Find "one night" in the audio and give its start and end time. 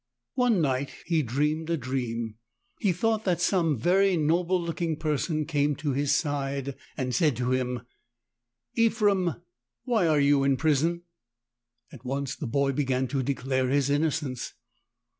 0.33-0.89